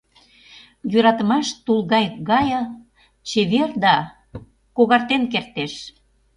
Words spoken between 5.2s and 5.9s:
кертеш.